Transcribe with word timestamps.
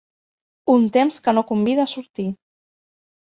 Un 0.75 0.85
temps 0.95 1.19
que 1.27 1.35
no 1.37 1.43
convida 1.51 1.85
a 1.85 1.91
sortir. 1.93 2.27